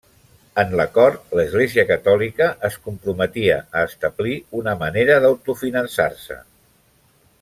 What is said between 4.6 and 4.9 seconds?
una